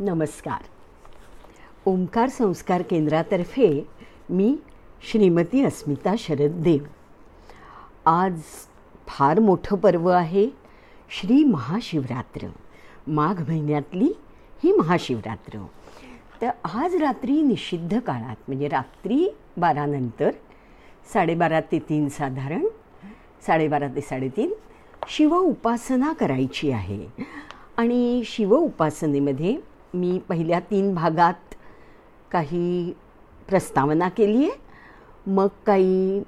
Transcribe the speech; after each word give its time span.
नमस्कार. 0.00 0.62
ओंकार 1.86 2.28
संस्कार 2.28 2.82
केंद्रातर्फे 2.82 3.88
मी 4.30 4.56
श्रीमती 5.02 5.64
अस्मिता 5.64 6.14
शरद 6.18 6.52
देव 6.52 6.84
आज 8.06 8.40
फार 9.06 9.40
मोठं 9.40 9.76
पर्व 9.76 10.08
आहे. 10.08 10.48
श्री 11.10 11.44
महाशिवरात्र. 11.44 12.46
माघ 13.06 13.48
महिन्यातली 13.48 14.12
ही 14.64 14.72
महाशिवरात्र. 14.72 15.58
तर 16.42 16.50
आज 16.64 16.94
रात्री 16.94 17.42
निषिद्ध 17.42 17.98
काळात 18.00 18.36
म्हणजे 18.48 18.68
रात्री 18.68 19.28
बारानंतर 19.56 20.30
साडेबारा 21.12 21.60
ते 21.60 21.78
तीन 21.78 22.08
साधारण 22.08 22.66
साडेबारा 23.46 23.88
ते 23.88 24.00
साडेतीन 24.00 24.52
शिव 25.08 25.34
उपासना 25.36 26.12
करायची 26.12 26.70
आहे. 26.70 27.06
आणि 27.76 28.22
शिव 28.26 28.54
उपासनेमध्ये 28.54 29.71
मी 29.94 30.18
पहिल्या 30.28 30.60
तीन 30.60 30.94
भागात 30.94 31.54
काही 32.30 32.92
प्रस्तावना 33.48 34.08
केली 34.08 34.44
आहे 34.44 34.60
मग 35.26 35.48
काही 35.66 36.22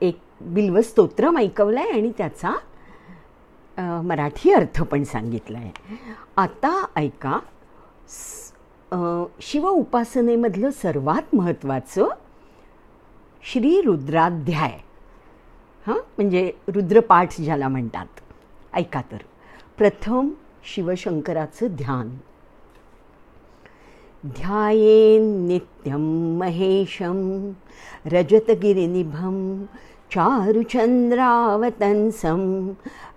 एक 0.00 0.18
बिल्वस्तोत्रम 0.40 1.38
ऐकवलं 1.38 1.80
आहे 1.80 1.90
आणि 1.90 2.12
त्याचा 2.18 2.54
मराठी 4.04 4.52
अर्थ 4.52 4.82
पण 4.82 5.04
सांगितला 5.04 5.58
आहे 5.58 5.72
आता 6.36 6.86
ऐका 6.96 7.38
शिव 9.40 9.68
उपासनेमधलं 9.68 10.70
सर्वात 10.70 11.34
महत्त्वाचं 11.34 12.08
श्री 13.52 13.80
रुद्राध्याय. 13.80 14.78
हां? 15.86 15.96
म्हणजे 15.96 16.52
रुद्रपाठ 16.68 17.40
ज्याला 17.40 17.68
म्हणतात. 17.68 18.06
ऐका 18.74 19.00
तर. 19.12 19.16
प्रथम 19.78 20.28
शिवशंकराचं 20.66 21.66
ध्यान. 21.76 22.08
ध्यायेन्नित्यं 24.26 26.04
महेशं 26.38 27.18
रजतगिरिनिभं 28.12 29.36
चारुचन्द्रावतंसं 30.14 32.42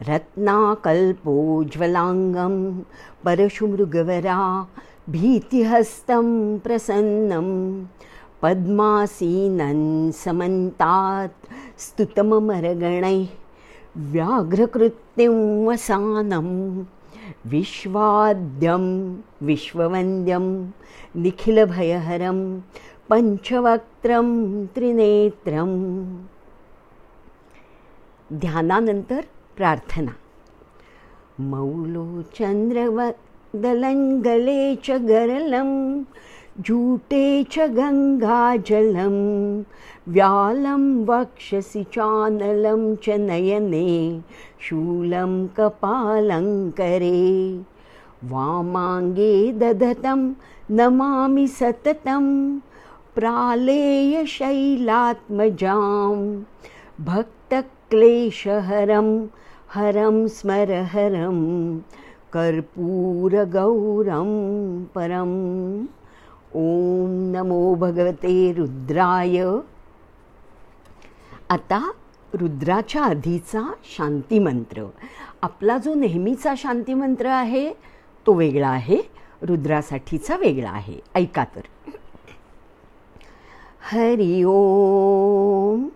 रत्नाकल्पोज्ज्वलाङ्गं 0.07 2.55
परशुमृगवरा 3.25 4.39
भीतिहस्तं 5.11 6.27
प्रसन्नं 6.63 7.47
पद्मासीनं 8.41 9.79
समन्तात् 10.23 11.47
स्तुतममरगणैः 11.81 13.27
व्याघ्रकृत्तिं 14.11 15.35
वसानं 15.67 16.47
विश्वाद्यं 17.45 19.17
विश्ववन्द्यं 19.41 20.71
निखिलभयहरं 21.15 22.59
पंचवक्त्रं 23.09 24.65
त्रिनेत्रं। 24.65 25.69
ध्यानानंतर 28.33 29.23
प्रार्थना। 29.57 30.15
मौलो 31.39 32.21
चन्द्रवदलङ्गले 32.21 34.75
च 34.75 34.91
गरलं 34.91 36.03
जूटे 36.59 37.43
च 37.43 37.59
गङ्गाजलं 37.59 39.13
व्यालं 40.13 40.83
वक्षसि 41.05 41.81
चानलं 41.95 42.81
च 43.03 43.05
नयने 43.25 43.89
शूलं 44.65 45.33
कपालङ्करे। 45.57 47.21
वामाङ्गे 48.31 49.33
दधतं 49.61 50.21
नमामि 50.77 51.45
सततं 51.59 52.25
प्रालेयशैलात्मजां 53.15 54.17
भक्तक्लेशहरं 57.09 59.09
हरं 59.73 60.17
स्मरहरं 60.37 61.39
कर्पूरगौरं 62.33 64.31
परम्। 64.95 65.37
ॐ 66.55 66.57
नमो 67.33 67.61
भगवते 67.81 68.35
रुद्राय 68.57 69.37
आता 71.49 71.91
रुद्राच्या 72.33 73.03
आधीचा 73.03 73.71
शांतिमंत्र. 73.97 74.85
आपला 75.41 75.77
जो 75.77 75.93
नेहमीचा 75.93 76.53
शांतिमंत्र 76.57 77.25
आहे 77.25 77.73
तो 78.27 78.33
वेगळा 78.33 78.67
आहे 78.67 78.97
रुद्रासाठीचा 79.41 80.35
वेगळा 80.35 80.69
आहे. 80.69 80.99
ऐका 81.15 81.43
तर. 81.43 81.61
हरि 83.91 84.43
ओम. 84.47 85.87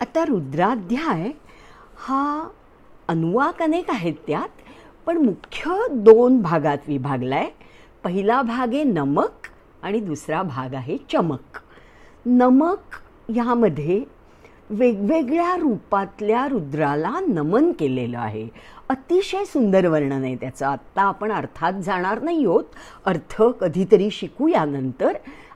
आता 0.00 0.24
रुद्राध्याय 0.24 1.30
हा 1.96 2.48
अनुवाक 3.08 3.62
अनेक 3.62 3.90
आहेत 3.90 4.14
त्यात 4.26 4.48
पण 5.06 5.16
मुख्य 5.16 5.70
दोन 5.90 6.42
भागात 6.42 6.78
विभागला 6.88 7.36
आहे 7.36 7.50
पहिला 8.04 8.42
भाग 8.42 8.74
आहे 8.74 8.84
नमक 8.84 9.48
आणि 9.82 10.00
दुसरा 10.00 10.42
भाग 10.42 10.74
आहे 10.74 10.96
चमक. 11.12 11.58
नमक 12.26 12.78
ह्यामध्ये 13.28 14.04
वेगवेगळ्या 14.70 15.56
रूपातल्या 15.56 16.48
रुद्राला 16.48 17.20
नमन 17.28 17.72
केलेलं 17.72 18.18
आहे. 18.18 18.48
अतिशय 18.88 19.44
सुंदर 19.44 19.86
वर्णन 19.86 20.24
आहे 20.24 20.36
त्याचं. 20.36 20.66
आत्ता 20.66 21.02
आपण 21.02 21.32
अर्थात 21.32 21.72
जाणार 21.72 22.22
नाही 22.22 22.44
आहोत. 22.44 22.64
अर्थ 23.06 23.42
कधीतरी 23.42 24.10
शिकू 24.10 24.48
यानंतर 24.48 25.12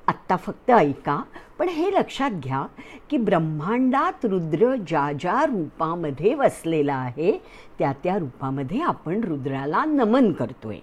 आत्ता 0.06 0.36
फक्त 0.36 0.70
ऐका. 0.70 1.22
पण 1.58 1.68
हे 1.68 1.90
लक्षात 1.92 2.30
घ्या 2.30 2.66
की 3.10 3.16
ब्रह्मांडात 3.16 4.24
रुद्र 4.24 4.74
ज्या 4.76 5.12
ज्या 5.12 5.44
रूपामध्ये 5.46 6.34
वसलेला 6.34 6.94
आहे 6.94 7.42
त्या 7.78 7.92
त्या 8.04 8.18
रूपामध्ये 8.18 8.80
आपण 8.80 9.24
रुद्राला 9.24 9.84
नमन 9.84 10.32
करतोय. 10.32 10.78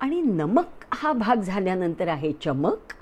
आणि 0.00 0.20
नमक 0.20 0.84
हा 0.94 1.12
भाग 1.12 1.40
झाल्यानंतर 1.40 2.08
आहे 2.08 2.32
चमक. 2.44 2.94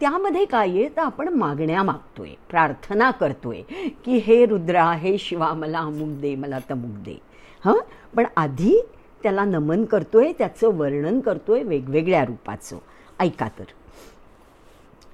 त्यामध्ये 0.00 0.44
काय 0.44 0.68
आहे? 0.68 0.88
तर 0.88 1.00
आपण 1.00 1.28
मागण्या 1.28 1.82
मागतोय 1.82 2.30
प्रार्थना 2.50 3.10
करतोय 3.10 3.62
की 4.04 4.16
हे 4.16 4.46
रुद्रा 4.46 4.92
हे 4.92 5.18
शिवा 5.18 5.52
मला 5.52 5.78
अमुक 5.78 6.20
दे 6.20 6.34
मला 6.34 6.58
तमुक 6.70 6.90
दे. 6.90 7.18
हां? 7.64 7.80
पण 8.16 8.24
आधी 8.36 8.86
त्याला 9.22 9.44
नमन 9.44 9.84
करतोय 9.84 10.32
त्याचं 10.38 10.68
वर्णन 10.68 11.20
करतोय 11.20 11.62
वेगवेगळ्या 11.62 12.24
रूपाचं. 12.24 12.78
ऐका 13.20 13.48
तर. 13.58 13.64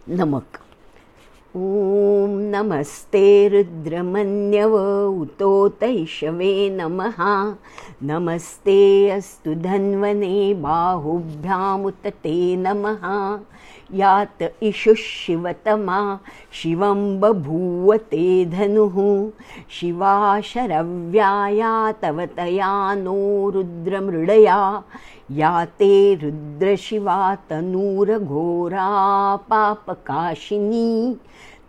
नमक. 0.07 0.59
ॐ 1.59 2.31
नमस्ते 2.55 3.49
रुद्रमन्यव 3.49 4.75
उतोतैषवे 5.23 6.53
नमः। 6.71 7.17
नमस्ते 8.03 9.11
अस्तु 9.11 9.55
धन्वने 9.55 10.55
बाहुभ्यामुत 10.55 12.07
ते 12.07 12.57
नमः। 12.57 13.03
यात 13.95 14.55
इषुशिवतमा 14.63 16.19
शिवं 16.53 17.21
बभूव 17.21 17.97
ते 17.97 18.45
धनुः। 18.45 18.97
शिवा 19.71 20.41
शरव्याया 20.41 21.93
तव 21.93 22.25
तया 22.27 22.95
नो 22.95 23.51
रुद्रमृडया 23.51 24.83
या 25.37 25.65
ते 25.79 25.93
रुद्रशिवा 26.23 27.19
तनूरघोरा 27.51 28.89
पापकाशिनी 29.51 30.91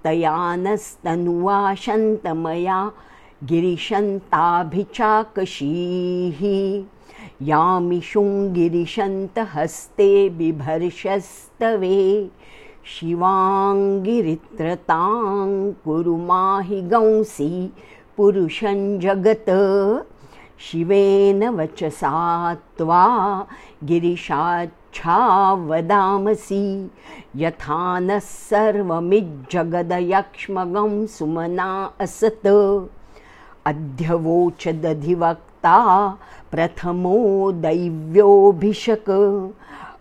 तया 0.03 0.37
नस्तनुवा 0.55 1.59
शन्तमया 1.75 2.79
गिरिशन्ताभिचाकशीः। 3.49 6.41
यामिषुङ्गिरिशन्तहस्ते 7.47 10.07
बिभर्षस्तवे 10.37 11.99
शिवाङ्गिरित्रतां 12.93 13.91
कुरु 15.83 16.15
माहि 16.27 16.79
गंसि 16.93 17.51
पुरुषं 18.17 18.79
जगत् 18.99 19.51
शिवेन 20.59 21.49
वचसा 21.49 22.53
त्वा 22.77 23.05
गिरिशाच्छा 23.83 25.53
वदामसि। 25.53 26.89
यथा 27.35 27.99
नः 27.99 28.19
सर्वमिज्जगदयक्ष्मगं 28.19 31.07
सुमना 31.07 31.91
असत्। 32.01 32.47
अध्यवोचदधिवक्ता 33.65 35.77
प्रथमो 36.51 37.51
दैव्योऽभिषक्। 37.51 39.09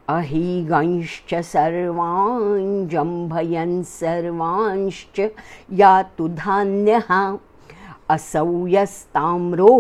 अहीगंश्च 0.09 1.35
सर्वाञ्जम्भयन् 1.35 3.83
सर्वांश्च 3.83 5.31
यातु 5.73 6.29
धान्यः 6.29 7.39
असौ 8.11 8.67
यस्ताम्रो 8.67 9.73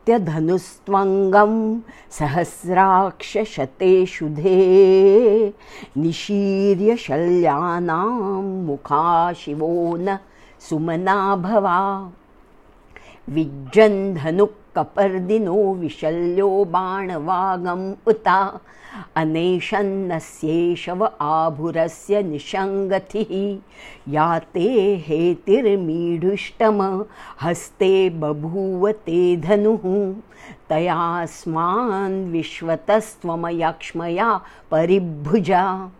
सहस्राक्षशते 2.10 4.06
शुधे 4.06 5.55
निशीर्य 5.96 6.96
शल्यानां 6.96 8.43
मुखा 8.43 9.32
शिवो 9.32 9.96
न 9.96 10.19
सुमना 10.60 11.37
भवा 11.37 11.78
विज्जन्धनुकपर्दिनो 14.78 15.75
विशल्यो 15.75 16.64
बाणवागम् 16.64 17.94
उता। 18.06 18.60
अनेशन्नस्येषव 19.16 21.10
आभुरस्य 21.20 22.22
निषङ्गतिः 22.22 24.12
या 24.12 24.38
ते 24.38 25.04
हेतिर्मीढुष्टम 25.06 27.04
हस्ते 27.42 28.10
बभूव 28.10 28.92
ते 28.92 29.36
धनुः। 29.36 30.14
तयास्मान् 30.69 32.32
विश्वतस्त्वमयक्ष्मया 32.32 34.40
परिभुजा 34.70 35.90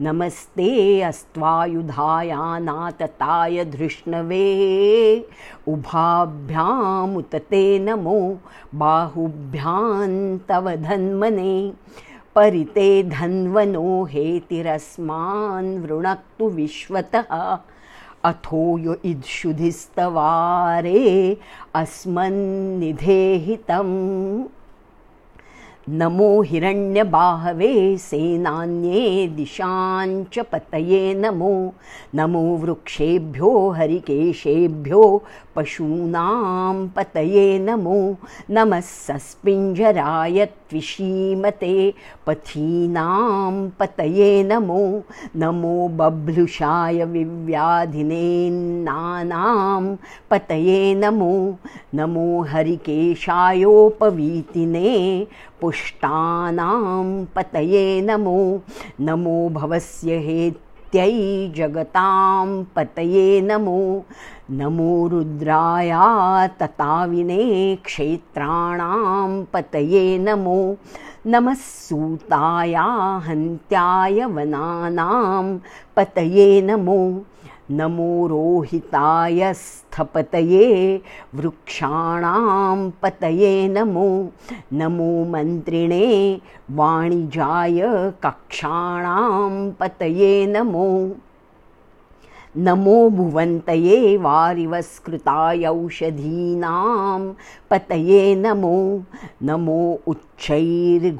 नमस्ते 0.00 1.00
अस्त्वायुधायानातताय 1.00 3.64
धृष्णवे। 3.64 5.28
उभाभ्यामुत 5.68 7.34
ते 7.34 7.78
नमो 7.78 8.38
बाहुभ्यां 8.74 10.38
तव 10.38 10.70
धन्मने। 10.70 11.72
परिते 12.34 13.02
धन्वनो 13.02 14.04
हेतिरस्मान् 14.04 15.78
वृणक्तु 15.78 16.48
विश्वतः। 16.48 17.58
अथो 18.24 18.78
यो 18.78 18.96
इत्क्षुधिस्तवारे 19.04 21.38
अस्मन्निधेहितम् 21.74 24.44
नमो 25.88 26.42
हिरण्यबाहवे 26.42 27.98
सेनान्ये 27.98 29.28
दिशाञ्च 29.28 30.38
पतये 30.38 31.14
नमो। 31.14 31.74
नमो 32.14 32.56
वृक्षेभ्यो 32.56 33.70
हरिकेशेभ्यो 33.70 35.22
पशूनां 35.56 36.88
पतये 36.88 37.58
नमो। 37.58 38.16
नमः 38.50 38.80
सस्पिञ्जराय 38.80 40.46
त्विषीमते 40.46 41.94
पथीनां 42.26 43.70
पतये 43.80 44.42
नमो। 44.42 45.02
नमो 45.36 45.88
बभ्लुषाय 45.88 47.04
विव्याधिनेन्नानां 47.04 49.96
पतये 50.30 50.94
नमो। 50.94 51.58
नमो 51.94 52.42
हरिकेशायोपवीतिने 52.42 55.26
पुष्टानां 55.60 57.24
पतये 57.36 57.84
नमो 58.04 58.40
नमो 59.06 59.36
भवस्य 59.52 60.16
हेत्यै 60.26 61.12
जगतां 61.56 62.46
पतये 62.76 63.40
नमो 63.44 63.80
नमो 64.58 65.06
रुद्राया 65.12 66.06
तताविने 66.60 67.44
क्षेत्राणां 67.84 69.44
पतये 69.52 70.06
नमो 70.26 70.58
नमः 71.26 71.54
सूताया 71.60 72.84
हन्त्याय 73.28 74.24
वनानां 74.34 75.44
पतये 75.96 76.60
नमो 76.66 76.98
नमो 77.70 78.26
रोहिताय 78.26 79.54
स्थपतये 79.54 81.02
वृक्षाणां 81.34 82.90
पतये 82.90 83.68
नमो। 83.68 84.30
नमो 84.72 85.24
मन्त्रिणे 85.24 86.40
वाणिजाय 86.70 87.80
कक्षाणां 88.22 89.70
पतये 89.70 90.46
नमो। 90.46 91.16
नमो 92.56 93.10
भुवन्तये 93.10 94.16
वारिवस्कृताय 94.16 95.64
औषधीनां 95.66 97.32
पतये 97.70 98.34
नमो। 98.34 99.02
नमो 99.42 99.98
उच्चैर्घोषाया 100.06 101.12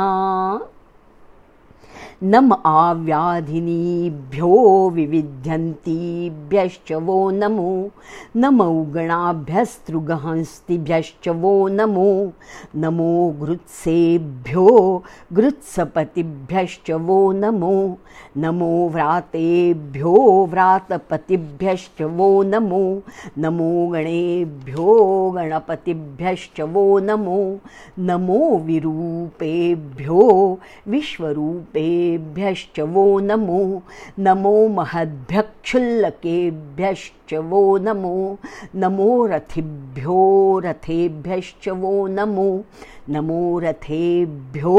नम 2.22 2.52
आव्याधिनीभ्यो 2.66 4.90
विविध्यन्तीभ्यश्च 4.90 6.92
वो 6.92 7.30
नमो। 7.30 7.90
नम 8.36 8.62
उगणाभ्यस्तृगहंस्तिभ्यश्च 8.62 11.28
वो 11.28 11.68
नमो। 11.68 12.32
नमो 12.76 13.36
घृत्सेभ्यो 13.42 15.02
घृत्सपतिभ्यश्च 15.32 16.90
वो 16.90 17.32
नमो। 17.32 17.98
नमो 18.36 18.88
व्रातेभ्यो 18.88 20.48
व्रातपतिभ्यश्च 20.50 22.02
वो 22.02 22.42
नमो। 22.42 23.02
नमो 23.38 23.86
गणेभ्यो 23.86 25.32
गणपतिभ्यश्च 25.36 26.60
वो 26.60 26.98
नमो। 26.98 27.58
नमो 27.98 28.58
विरूपेभ्यो 28.58 30.58
विश्वरूपे 30.88 31.85
भ्यश्च 32.34 32.80
वो 32.94 33.04
नमो 33.20 33.60
नमो 34.18 34.52
महद्भ्यक्षुल्लकेभ्यश्च 34.76 37.34
वो 37.50 37.62
नमो 37.86 38.14
नमो 38.82 39.08
रथिभ्यो 39.32 40.20
रथेभ्यश्च 40.64 41.68
वो 41.68 42.06
नमो 42.18 42.48
नमो 43.10 43.58
रथेभ्यो 43.64 44.78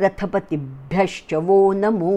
रथपतिभ्यश्च 0.00 1.34
वो 1.34 1.60
नमो 1.72 2.14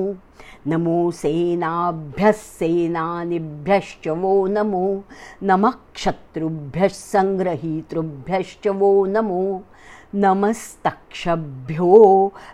नमो 0.68 1.12
सेनाभ्यः 1.12 2.32
सेनानिभ्यश्च 2.32 4.08
वो 4.08 4.36
नमो 4.48 5.04
नमः 5.44 5.74
क्षत्रुभ्यः 5.96 6.88
सङ्ग्रहीतृभ्यश्च 6.88 8.68
वो 8.82 8.94
नमो 9.16 9.44
नमस्तक्षभ्यो 10.16 11.94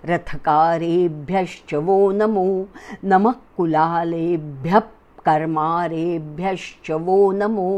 रथकारेभ्यश्च 0.10 1.74
वो 1.88 1.98
नमो 2.12 2.46
नमः 3.06 3.34
कुलालेभ्यः 3.58 4.80
कर्मारेभ्यश्च 5.26 6.92
वो 7.06 7.18
नमो 7.32 7.70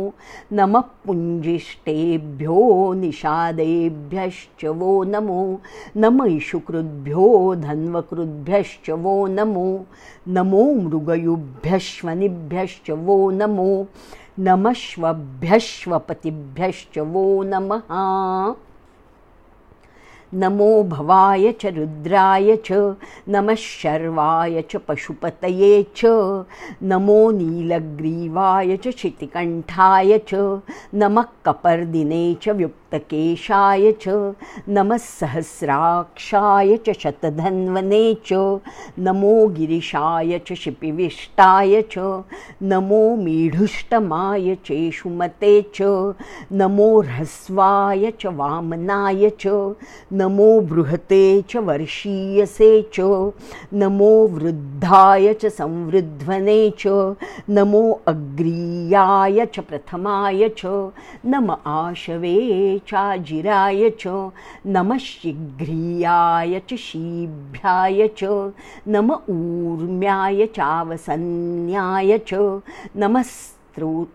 नमः 0.53 0.81
पुञ्जिष्टेभ्यो 1.05 2.57
निषादेभ्यश्च 3.01 4.65
वो 4.79 4.91
नमो 5.03 5.41
नम 5.97 6.23
इषुकृद्भ्यो 6.25 7.55
धन्वकृद्भ्यश्च 7.65 8.89
वो 9.03 9.15
नमो 9.27 9.67
नमो 10.38 10.63
मृगयुभ्यश्वनिभ्यश्च 10.81 12.89
वो 13.07 13.17
नमो 13.41 13.69
नमश्वभ्यश्वपतिभ्यश्च 14.39 16.97
वो 17.13 17.23
नमः 17.43 17.81
नमो 20.33 20.83
भवाय 20.89 21.51
च 21.61 21.65
रुद्राय 21.75 22.55
च 22.65 22.95
नमः 23.29 23.55
शर्वाय 23.59 24.61
च 24.71 24.77
पशुपतये 24.88 25.71
च 25.97 26.05
नमो 26.91 27.19
नीलग्रीवाय 27.31 28.75
च 28.83 28.93
क्षितिकण्ठाय 28.95 30.17
च 30.27 30.61
नमः 31.01 31.25
कपर्दिने 31.45 32.23
च 32.43 32.50
व्युक्तकेशाय 32.59 33.91
च 34.01 34.33
नमः 34.69 34.97
सहस्राक्षाय 34.97 36.77
च 36.88 36.97
शतधन्वने 37.00 38.03
च 38.31 38.59
नमो 39.00 39.35
गिरिशाय 39.57 40.39
च 40.47 40.53
शिपिविष्टाय 40.63 41.81
च 41.91 42.23
नमो 42.71 43.03
मीढुष्टमाय 43.23 44.55
चेषुमते 44.65 45.61
च 45.75 45.91
नमो 46.61 46.89
ह्रस्वाय 47.01 48.11
च 48.21 48.33
वामनाय 48.39 49.29
च 49.45 49.75
नमो 50.21 50.49
बृहते 50.69 51.21
च 51.49 51.57
वर्षीयसे 51.67 52.71
च 52.93 53.05
नमो 53.81 54.11
वृद्धाय 54.33 55.33
च 55.41 55.51
संवृध्वने 55.57 56.59
च 56.79 57.15
नमो 57.57 57.83
अग्रीयाय 58.07 59.45
च 59.53 59.59
प्रथमाय 59.69 60.49
च 60.57 60.91
नम 61.33 61.51
आशवे 61.51 62.35
चाजिराय 62.87 63.89
च 63.99 64.03
नमः 64.75 64.97
शीघ्रियाय 65.05 66.59
च 66.69 66.77
शीभ्याय 66.85 68.07
च 68.17 68.51
नम 68.95 69.09
ऊर्म्याय 69.29 70.45
चावसन्याय 70.55 72.11
च 72.27 72.61
नमस्त्रोत्रस्याय 73.03 74.13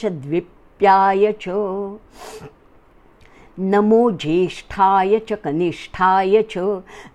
च 0.00 0.02
द्विप्याय 0.24 1.24
च 1.42 1.46
नमो 3.58 4.10
ज्येष्ठाय 4.10 5.18
च 5.28 5.32
कनिष्ठाय 5.44 6.42
च 6.50 6.58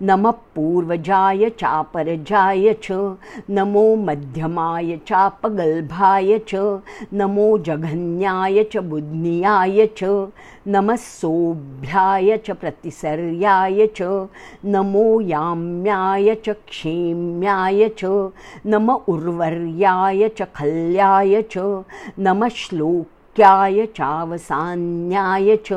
नमः 0.02 0.30
पूर्वजाय 0.54 1.48
चापरजाय 1.60 2.72
च 2.82 3.16
नमो 3.50 3.82
मध्यमाय 4.04 4.96
चापगल्भाय 5.08 6.38
च 6.48 6.80
नमो 7.12 7.46
जघन्याय 7.66 8.62
च 8.72 8.84
बुद्नियाय 8.90 9.86
च 9.98 10.30
नमः 10.66 10.96
सोभ्याय 11.08 12.36
च 12.46 12.50
प्रतिसर्याय 12.60 13.86
च 13.96 14.28
नमो 14.64 15.20
याम्याय 15.20 16.34
च 16.46 16.56
क्षेम्याय 16.68 17.88
च 17.98 18.30
नम 18.66 18.90
उर्वर्याय 18.92 20.28
च 20.38 20.52
खल्याय 20.56 21.42
च 21.52 21.82
नमः 22.18 22.48
श्लोक 22.64 23.17
य 23.40 23.86
चावसान्याय 23.96 25.56
च 25.66 25.72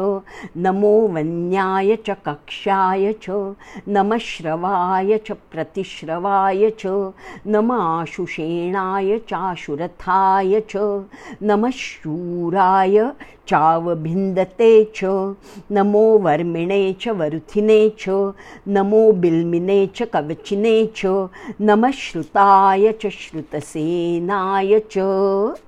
नमो 0.65 0.91
वन्याय 1.13 1.96
च 2.08 2.15
कक्षाय 2.25 3.12
च 3.24 3.56
नमः 3.88 4.18
श्रवाय 4.27 5.18
च 5.27 5.32
प्रतिश्रवाय 5.51 6.70
च 6.80 7.12
नम 7.48 7.72
आशुषेणाय 7.72 9.18
चाशुरथाय 9.30 10.60
च 10.70 11.06
नमः 11.44 11.70
शूराय 11.74 13.00
चावभिन्दते 13.48 14.72
च 14.96 15.36
नमो 15.72 16.06
वर्मिणे 16.25 16.82
च 17.01 17.10
वरुथिने 17.20 17.82
च 18.00 18.34
नमो 18.68 19.12
बिल्मिने 19.22 19.86
च 19.96 20.08
कवचिने 20.13 20.77
च 20.98 21.27
नमः 21.62 21.91
श्रुताय 22.06 22.91
च 23.01 23.12
श्रुतसेनाय 23.20 24.80
च 24.91 25.62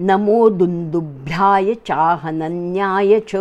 नमो 0.00 0.48
दुन्दुभ्याय 0.50 1.74
चाहनन्याय 1.86 3.20
च 3.28 3.36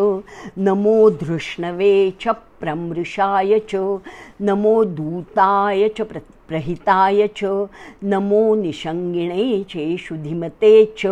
नमो 0.58 1.10
धृष्णवे 1.24 1.94
च 2.22 2.36
प्रमृषाय 2.60 3.60
च 3.70 4.00
नमो 4.42 4.84
दूताय 4.84 5.88
च 5.98 6.02
प्रति 6.12 6.34
प्रहिताय 6.48 7.28
च 7.38 7.68
नमो 8.04 8.44
निषङ्गिणे 8.56 9.64
चेषु 9.70 10.16
धिमते 10.24 10.74
च 11.00 11.08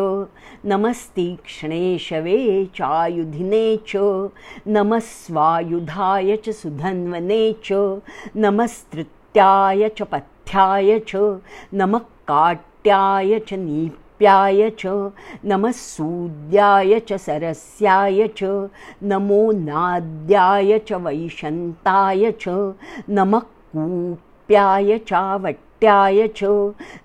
नमस्तीक्ष्णे 0.72 1.98
शवे 2.00 2.40
चायुधिने 2.76 3.66
च 3.88 4.30
नमस्वायुधाय 4.78 6.36
च 6.46 6.54
सुधन्वने 6.62 7.42
च 7.66 8.02
नमस्तृत्याय 8.46 9.90
च 9.98 10.08
पथ्याय 10.12 11.00
च 11.08 11.40
नमः 11.74 12.06
काट्याय 12.32 13.40
च 13.48 13.54
नीप्याय 14.14 14.70
च 14.80 15.12
नमः 15.46 15.72
सूद्याय 15.72 17.00
च 17.10 17.18
सरस्याय 17.20 18.28
च 18.38 18.70
नमो 19.04 19.52
नाद्याय 19.52 20.78
च 20.88 20.94
वैशन्ताय 21.06 22.32
च 22.42 22.74
नमः 23.10 23.40
कूप 23.40 24.20
प्याय 24.48 24.98
चावट्याय 25.08 26.28
च 26.38 26.44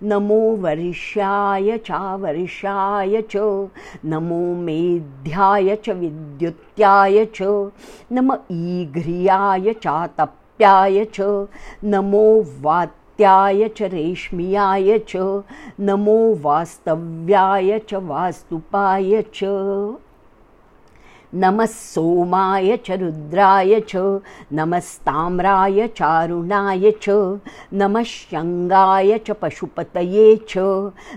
नमो 0.02 0.40
वर्ष्याय 0.62 1.78
चावर्षाय 1.86 3.22
च 3.34 3.68
नमो 4.04 4.40
मेध्याय 4.64 5.76
च 5.84 5.90
विद्युत्याय 6.00 7.24
च 7.34 7.70
नम 8.12 8.32
ईघ्रियाय 8.52 9.72
चातप्याय 9.82 11.04
च 11.14 11.46
नमो 11.84 12.26
वात्याय 13.20 13.68
च 13.76 13.82
रेश्मियाय 13.92 14.98
च 15.08 15.16
नमो 15.80 16.18
वास्तव्याय 16.42 17.78
च 17.88 17.94
वास्तुपाय 18.08 19.22
च 19.34 19.44
नमः 21.34 21.66
सोमाय 21.66 22.76
च 22.84 22.90
रुद्राय 23.00 23.80
च 23.88 23.96
नमस्ताम्राय 24.58 25.86
चारुणाय 25.96 26.90
च 27.02 27.16
नमः 27.80 28.02
शङ्गाय 28.02 29.18
च 29.26 29.30
पशुपतये 29.42 30.34
च 30.50 30.58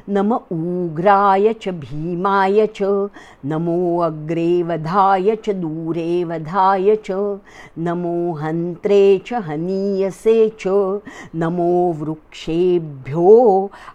नम 0.09 0.33
ऊग्राय 0.33 1.53
च 1.61 1.69
भीमाय 1.83 2.67
च 2.75 3.09
नमो 3.51 3.77
अग्रे 4.07 4.51
वधाय 4.71 5.35
च 5.45 5.55
दूरे 5.61 6.23
वधाय 6.31 6.95
च 7.05 7.39
नमो 7.87 8.33
हन्त्रे 8.41 9.01
च 9.27 9.41
हनीयसे 9.47 10.35
च 10.65 11.01
नमो 11.43 11.71
वृक्षेभ्यो 12.01 13.29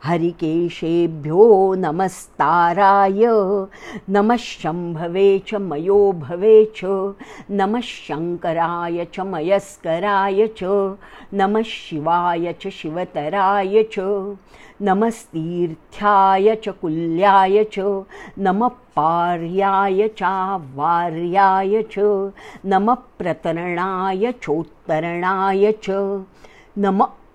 हरिकेशेभ्यो 0.04 1.44
नमस्ताराय 1.84 3.26
नमः 4.16 4.36
शम्भवे 4.48 5.28
च 5.48 5.54
मयो 5.68 6.05
भवे 6.12 6.64
च 6.76 7.14
नमः 7.50 7.80
शङ्कराय 7.80 9.04
च 9.14 9.20
मयस्कराय 9.32 10.46
च 10.62 10.64
नमः 11.34 11.62
शिवाय 11.62 12.52
च 12.62 12.68
शिवतराय 12.78 13.82
च 13.92 14.36
नमस्तीर्थ्याय 14.82 16.54
च 16.64 16.68
कुल्याय 16.80 17.64
च 17.72 18.04
नमः 18.38 18.68
पार्याय 18.96 20.08
चावार्याय 20.18 21.82
च 21.92 21.98
नमः 22.64 22.94
प्रतरणाय 23.18 24.32
चोत्तरणाय 24.42 25.72
च 25.84 25.90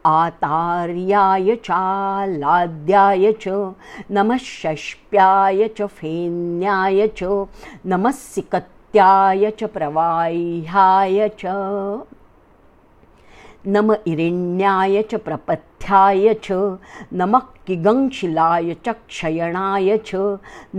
आतार्याय 0.05 1.55
चालाद्याय 1.65 3.31
च 3.41 3.73
नमः 4.11 4.37
षष्प्याय 4.37 5.67
च 5.77 5.87
फेन्याय 5.97 7.07
च 7.17 7.45
नमः 7.85 8.11
सिकत्याय 8.11 9.51
च 9.59 9.63
प्रवाह्याय 9.75 11.29
च 11.39 11.45
नम 13.67 13.91
इरिण्याय 14.07 15.01
च 15.11 15.15
प्रपथ्याय 15.25 16.33
च 16.43 16.51
नमः 17.13 17.39
किगङ्शिलाय 17.67 18.73
च 18.85 18.89
क्षयणाय 19.09 19.97
च 20.05 20.15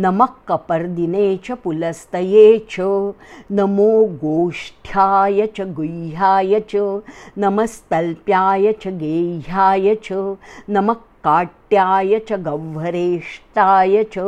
नमः 0.04 0.32
कपर्दिने 0.48 1.36
च 1.44 1.52
पुलस्तये 1.64 2.46
च 2.70 2.86
नमो 3.58 3.92
गोष्ठ्याय 4.22 5.46
च 5.56 5.66
गुह्याय 5.76 6.60
च 6.70 7.02
नमस्तल्प्याय 7.44 8.72
च 8.82 8.88
गेह्याय 9.02 9.94
च 10.04 10.36
नमः 10.76 10.94
काट्याय 11.24 12.18
च 12.28 12.40
गह्वरेष्टाय 12.46 14.02
च 14.16 14.24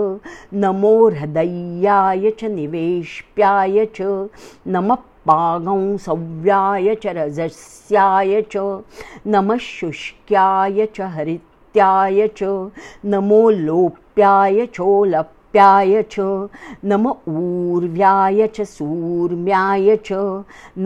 नमो 0.64 0.94
हृदय्याय 1.08 2.30
च 2.30 2.44
निवेश्प्याय 2.54 3.84
च 3.98 4.28
नमः 4.76 5.02
पागं 5.26 5.96
सव्याय 6.06 6.94
च 7.02 7.06
रजस्याय 7.16 8.40
च 8.54 8.56
नमः 9.26 9.56
शुष्क्याय 9.60 10.86
च 10.96 11.00
हरित्याय 11.14 12.26
च 12.38 12.42
नमो 13.12 13.48
लोप्याय 13.50 14.66
चोलप्याय 14.74 16.02
च 16.12 16.20
नम 16.92 17.06
ऊर्व्याय 17.28 18.46
च 18.56 18.66
सूर्म्याय 18.68 19.96
च 20.06 20.12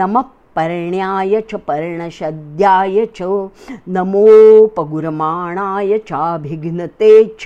नमः 0.00 0.22
पर्ण्याय 0.56 1.40
च 1.50 1.54
पर्णशद्याय 1.66 3.04
च 3.16 3.22
नमोपगुरमाणाय 3.96 5.92
चाभिघ्नते 6.08 7.12
च 7.40 7.44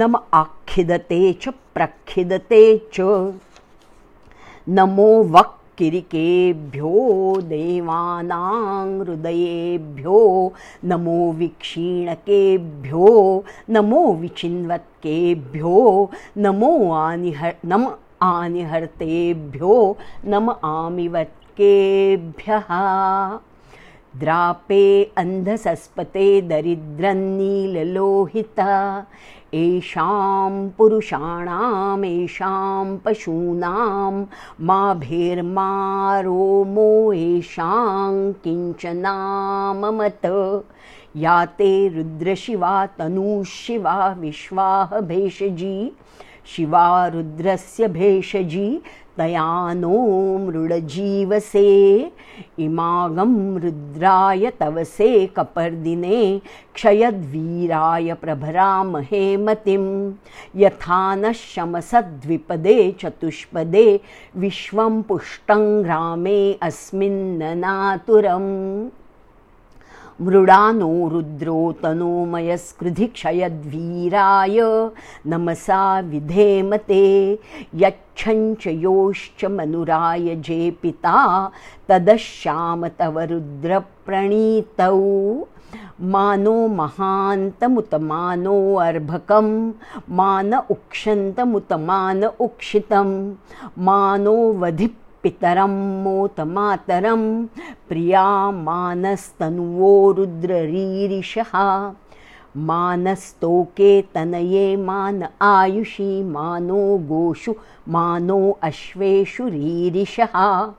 नम 0.00 0.16
आखिदते 0.40 1.20
च 1.42 1.44
प्रखिदते 1.74 2.62
च 2.94 3.00
नमो 4.76 5.10
वक् 5.36 5.55
किरिकेभ्यो 5.78 7.40
देवानां 7.44 9.00
हृदयेभ्यो 9.00 10.52
नमो 10.84 11.32
वीक्षीणकेभ्यो 11.32 13.44
नमो 13.70 14.16
विचिन्वत्केभ्यो 14.20 16.10
नमो 16.36 16.92
आनिह 16.92 17.52
नम 17.64 17.88
आनिहर्तेभ्यो 18.22 19.96
नम 20.24 20.54
आमिवत्केभ्यः। 20.64 22.66
द्रापे 24.20 25.12
अन्धसस्पते 25.16 26.40
दरिद्रन्नीललोहिता। 26.40 29.04
येषां 29.54 30.68
पुरुषाणामेषां 30.68 32.96
पशूनां 32.96 34.24
माभिर्मारोमो 34.60 37.12
येषां 37.12 38.32
किञ्चनाममत। 38.44 40.26
या 41.16 41.44
ते 41.44 41.88
रुद्रशिवा 41.88 42.86
तनुशिवा 42.86 44.14
विश्वाह 44.18 45.00
भेषजी 45.00 45.92
शिवा 46.46 47.06
रुद्रस्य 47.06 47.88
भेषजी 47.88 48.82
तया 49.18 49.72
नो 49.72 49.98
मृडजीवसे 50.38 51.68
इमागं 52.58 53.34
रुद्राय 53.60 54.50
तवसे 54.60 55.10
कपर्दिने 55.36 56.20
क्षयद्वीराय 56.74 58.12
प्रभरामहे 58.22 59.36
मतिं। 59.36 59.84
यथा 60.56 61.14
नः 61.14 61.32
शमसद्विपदे 61.32 62.76
चतुष्पदे 63.00 63.88
विश्वं 64.36 65.02
पुष्टं 65.08 65.64
ग्रामे 65.84 66.40
अस्मिन्ननातुरम् 66.62 68.52
मृडानो 70.20 70.90
रुद्रो 71.12 71.56
तनोमयस्कृधिक्षयद्वीराय 71.82 74.58
नमसा 75.30 75.80
विधेमते 76.10 77.04
यच्छञ्च 77.82 78.62
योश्च 78.66 79.40
मनुराय 79.56 80.26
जे 80.46 80.60
पिता 80.82 81.16
तदश्याम 81.88 82.80
तव 83.00 83.14
रुद्रप्रणीतौ। 83.30 85.02
मानो 86.12 86.56
महान्तमुत 86.68 87.92
मानो 88.10 88.56
अर्भकं 88.80 89.48
मान 90.16 90.52
उक्षन्तमुत 90.54 91.70
मान 91.88 92.20
उक्षितं 92.24 93.08
मानो 93.86 94.36
वधि 94.62 94.88
पितरं 95.26 96.02
मोतमातरं 96.02 97.46
प्रिया 97.88 98.50
मानस्तनुवो 98.50 100.12
रुद्ररीरिषः। 100.12 101.92
मानस्तोके 102.56 104.02
तनये 104.02 104.76
मान 104.76 105.26
आयुषी 105.42 106.24
मानो 106.24 106.98
गोषु 106.98 107.54
मानो 107.88 108.58
अश्वेषु 108.62 109.48
रीरिषः। 109.48 110.72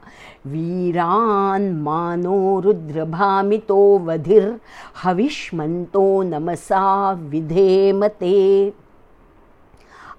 वीरान् 0.48 1.84
मानो 1.84 2.60
रुद्रभामितो 2.60 4.00
वधिर्हविष्मन्तो 4.00 6.24
नमसा 6.24 7.12
विधेमते। 7.12 8.74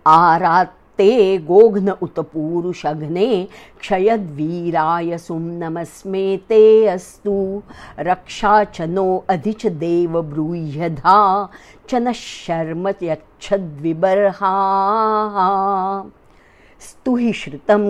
आरात् 0.07 0.78
ते 0.99 1.39
गोघ्न 1.49 1.93
उत 2.03 2.19
पूरुषघ्ने 2.33 3.27
क्षयद्वीराय 3.81 5.17
सुं 5.19 5.41
नमस्मे 5.41 6.37
ते 6.49 6.87
अस्तु। 6.87 7.37
रक्षा 7.99 8.63
च 8.65 8.81
नो 8.89 9.07
अधिच 9.31 9.67
देव 9.67 10.21
ब्रूह्यधा 10.23 11.19
च 11.89 11.95
नः 11.95 12.13
शर्म 12.13 12.89
यच्छद्विबर्हा 13.03 14.55
स्तु 16.87 17.15
हि 17.17 17.33
श्रुतं 17.33 17.85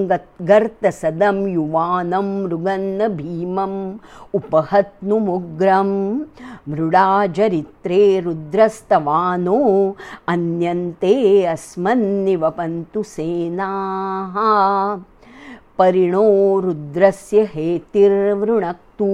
गर्तसदं 0.49 1.39
युवानं 1.53 2.29
मृगन्न 2.45 3.09
भीमम् 3.09 3.99
उपहत्नुमुग्रं 4.35 5.91
मृडाजरित्रे 6.69 8.01
रुद्रस्तवानो 8.21 9.59
अन्यन्ते 10.35 11.15
अस्मन्निवपन्तु 11.55 13.03
सेनाः। 13.13 14.37
परिणो 15.79 16.27
रुद्रस्य 16.61 17.49
हेतिर्वृणक्तु 17.55 19.11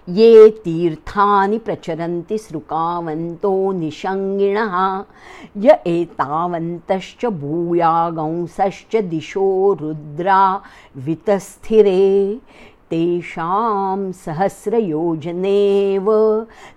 ये 0.08 0.48
तीर्थानि 0.64 1.58
प्रचरन्ति 1.58 2.38
सृकावन्तो 2.38 3.52
निषङ्गिणः 3.72 4.74
य 5.64 5.78
एतावन्तश्च 5.86 7.24
भूयागंसश्च 7.26 8.96
दिशो 8.96 9.46
रुद्रा 9.80 10.40
वितस्थिरे। 10.96 12.40
तेषां 12.90 14.12
सहस्रयोजनेव 14.12 16.06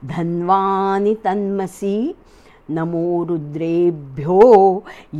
धन्वानि 0.05 1.15
तन्मसि 1.23 2.15
नमो 2.75 3.23
रुद्रेभ्यो 3.29 4.41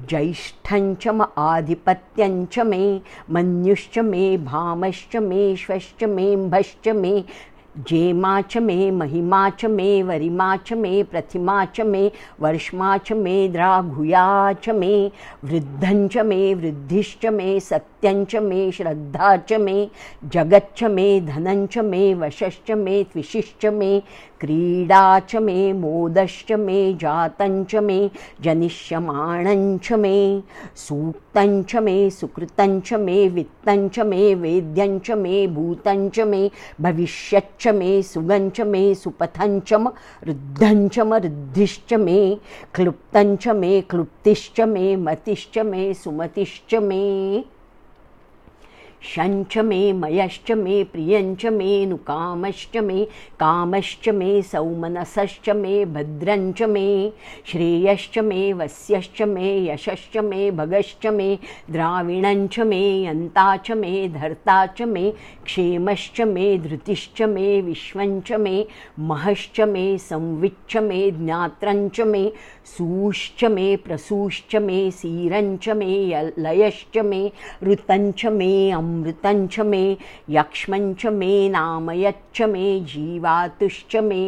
ज्यैष्ठञ्च 0.10 1.08
म 1.08 1.26
आधिपत्यञ्च 1.38 2.60
मे 2.66 2.84
मन्युश्च 3.30 3.98
मे 4.12 4.38
भामश्च 4.46 5.16
मे 5.16 5.56
श्वश्च 5.64 6.04
मेऽम्भश्च 6.04 6.88
मे 7.02 7.12
जेमा 7.78 8.42
च 8.42 8.58
मे 8.58 8.92
महिमा 8.92 9.50
च 9.50 9.66
मे 9.66 10.04
वरिमा 10.04 10.56
च 10.56 10.74
मे 10.74 11.04
प्रतिमा 11.12 11.64
च 11.66 11.82
मे 11.82 12.12
वर्ष्मा 12.42 12.98
च 12.98 13.14
मे 13.22 13.48
द्राघुया 13.50 14.26
च 14.54 14.70
मे 14.82 15.12
वृद्धं 15.44 16.08
च 16.08 16.26
मे 16.32 16.54
वृद्धिश्च 16.54 17.26
मे 17.26 17.60
सत् 17.60 17.90
सत्यञ्च 18.02 18.36
मे 18.44 18.72
श्रद्धा 18.72 19.36
च 19.50 19.54
मे 19.62 19.90
जगच्च 20.34 20.84
मे 20.92 21.20
धनञ्च 21.28 21.78
मे 21.90 22.14
वशश्च 22.22 22.72
मे 22.78 23.04
त्विशिश्च 23.12 23.66
मे 23.74 24.00
क्रीडा 24.42 25.20
च 25.30 25.36
मे 25.46 25.72
मोदश्च 25.74 26.52
मे 26.60 26.80
जातञ्च 27.02 27.76
मे 27.88 28.00
जनिष्यमाणञ्च 28.44 29.92
मे 30.04 30.16
सूक्तञ्च 30.88 31.76
मे 31.84 32.10
सुकृतञ्च 32.18 32.94
मे 33.06 33.28
वित्तञ्च 33.36 34.00
मे 34.10 34.34
वेद्यञ्च 34.42 35.12
मे 35.22 35.46
भूतञ्च 35.56 36.20
मे 36.32 36.50
भविष्यच्च 36.82 37.68
मे 37.80 38.02
सुगञ्च 38.12 38.62
मे 38.74 38.84
सुपथञ्च 39.04 39.74
म 39.74 39.94
रुद्धञ्च 40.28 41.00
म 41.00 41.22
रुद्धिश्च 41.24 41.94
मे 42.08 42.20
क्लुप्तञ्च 42.76 43.48
मे 43.62 43.80
क्लुप्तिश्च 43.90 44.62
मे 44.74 44.96
मतिश्च 45.08 45.58
मे 45.72 45.94
सुमतिश्च 46.04 46.76
मे 46.84 47.02
शञ्च 49.04 49.58
मे 49.58 49.92
मयश्च 49.94 50.52
मे 50.58 50.84
प्रियञ्च 50.94 51.46
मे 51.54 51.86
नुकामश्च 51.86 52.78
मे 52.84 53.04
कामश्च 53.40 54.10
मे 54.16 54.42
सौमनसश्च 54.52 55.50
मे 55.62 55.74
भद्रञ्च 55.94 56.62
मे 56.74 56.88
श्रेयश्च 57.52 58.20
मे 58.26 58.42
वस्यश्च 58.60 59.22
मे 59.32 59.48
यशश्च 59.68 60.18
मे 60.24 60.50
भगश्च 60.60 61.08
मे 61.16 61.36
द्राविणञ्च 61.72 62.60
मे 62.60 62.82
यन्ता 63.06 63.56
च 63.66 63.72
मे 63.82 64.08
धर्ता 64.16 64.66
च 64.78 64.82
मे 64.94 65.10
क्षेमश्च 65.46 66.22
मे 66.34 66.58
धृतिश्च 66.68 67.22
मे 67.34 67.50
विश्वञ्च 67.62 68.32
मे 68.42 68.66
महश्च 69.10 69.62
मे 69.74 69.86
संविच्च 70.10 70.78
मे 70.90 71.00
ज्ञात्रञ्च 71.12 72.02
मे 72.12 72.24
सूश्च 72.78 73.44
मे 73.52 73.76
प्रसूश्च 73.86 74.56
मे 74.66 74.80
सीरञ्च 74.92 75.70
मे 75.78 75.92
लयश्च 76.38 76.98
मे 77.06 77.22
ऋतञ्च 77.64 78.26
मे 78.38 78.52
अमृतञ्च 78.91 79.60
मे 79.71 79.84
यक्ष्मञ्च 80.38 81.06
मे 81.19 81.32
नामयच्च 81.49 82.41
मे 82.54 82.67
जीवातुश्च 82.93 83.95
मे 84.10 84.23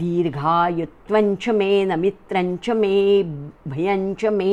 दीर्घायुत्वञ्च 0.00 1.48
मे 1.58 1.70
नमित्रञ्च 1.90 2.70
मे 2.80 2.96
भयञ्च 3.68 4.24
मे 4.38 4.52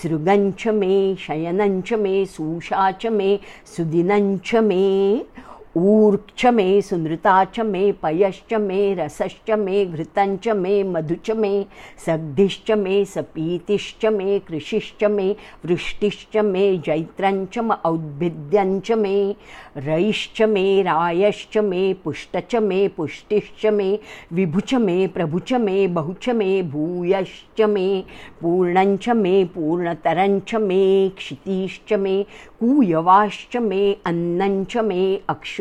सृगञ्च 0.00 0.66
मे 0.80 0.94
शयनञ्च 1.26 1.92
मे 2.04 2.14
सूषा 2.36 2.90
च 3.00 3.14
मे 3.18 3.38
सुदिनञ्च 3.76 4.54
मे 4.68 4.84
ऊर्क्ष 5.76 6.44
मे 6.54 6.80
सुनृता 6.82 7.44
च 7.44 7.60
मे 7.66 7.90
पयश्च 8.02 8.52
मे 8.60 8.82
रसश्च 8.94 9.50
मे 9.58 9.84
घृतञ्च 9.86 10.48
मे 10.56 10.82
मधुच 10.82 11.30
मे 11.36 11.50
सग्धिश्च 12.06 12.70
मे 12.78 13.04
सपीतिश्च 13.14 14.06
मे 14.16 14.38
कृषिश्च 14.48 15.04
मे 15.10 15.24
वृष्टिश्च 15.64 16.36
मे 16.44 16.66
जैत्रञ्च 16.86 17.58
म 17.58 17.72
औद्भिद्यञ्च 17.84 18.90
मे 19.02 19.14
रैश्च 19.86 20.42
मे 20.52 20.64
रायश्च 20.82 21.58
मे 21.70 21.82
पुष्टच 22.04 22.54
मे 22.62 22.86
पुष्टिश्च 22.96 23.66
मे 23.74 23.98
विभुच 24.32 24.74
मे 24.84 25.06
प्रभुच 25.14 25.52
मे 25.64 25.86
बहुच 25.98 26.28
मे 26.36 26.50
भूयश्च 26.72 27.60
मे 27.74 27.88
पूर्णञ्च 28.42 29.08
मे 29.16 29.44
पूर्णतरञ्च 29.54 30.54
मे 30.68 30.82
क्षितिश्च 31.18 31.92
मे 31.98 32.22
कूयवाश्च 32.60 33.56
मे 33.62 33.82
अन्नञ्च 34.06 34.76
मे 34.76 35.02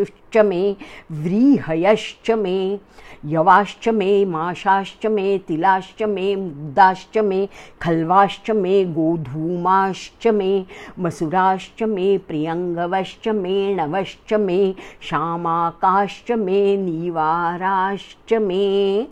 अक्षुश्च 0.03 0.37
मे, 0.37 0.75
व्रीहयश्च 1.11 2.31
मे, 2.31 2.77
यवाश्च 3.25 3.89
मे, 3.89 4.25
माशाश्च 4.25 5.05
मे, 5.05 5.37
तिलाश्च 5.37 6.03
मे, 6.03 6.35
मुग्धाश्च 6.35 7.17
मे, 7.17 7.47
खल्वाश्च 7.81 8.51
मे, 8.51 8.83
गोधूमाश्च 8.83 10.27
मे, 10.27 10.65
मसुराश्च 10.99 11.83
मे, 11.83 12.17
प्रियङ्गवश्च 12.17 13.27
मे, 13.27 13.75
नवश्च 13.75 14.33
मे 14.33 14.73
श्यामाकाश्च 15.01 16.31
मे, 16.31 16.77
नीवाराश्च 16.77 18.33
मे। 18.33 19.07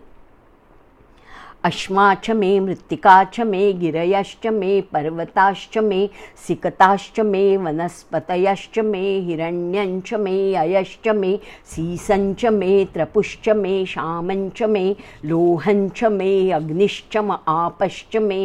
अश्मा 1.64 2.14
च 2.24 2.30
मे 2.36 2.48
मृत्तिका 2.60 3.12
च 3.34 3.40
मे 3.46 3.72
गिरयश्च 3.80 4.46
मे 4.54 4.80
पर्वताश्च 4.92 5.76
मे 5.88 5.98
सिकताश्च 6.46 7.20
मे 7.26 7.42
वनस्पतयश्च 7.56 8.78
मे 8.84 9.02
हिरण्यञ्च 9.26 10.12
मे 10.24 10.34
अयश्च 10.62 11.08
मे 11.16 11.30
सीसञ्च 11.74 12.44
मे 12.58 12.72
त्रपुश्च 12.94 13.48
मे 13.56 13.74
श्यामञ्च 13.92 14.62
मे 14.74 14.84
लोहञ्च 15.32 16.04
मे 16.18 16.32
अग्निश्च 16.58 17.16
आपश्च 17.16 18.16
मे 18.26 18.40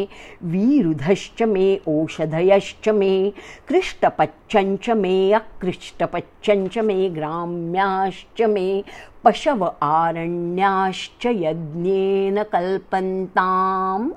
वीरुधश्च 0.52 1.42
मे 1.52 1.66
ओषधयश्च 1.88 2.88
मे 2.98 3.12
कृष्टपच्चञ्च 3.68 4.90
मे 5.02 5.16
अकृष्टपच्चञ्च 5.40 6.78
मे 6.78 7.08
ग्राम्याश्च 7.18 8.42
मे 8.54 8.68
पशव 9.24 9.64
आरण्याश्च 9.82 11.26
यज्ञेन 11.26 12.42
कल्पन्तां 12.52 14.08